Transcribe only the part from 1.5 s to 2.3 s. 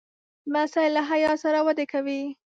وده کوي.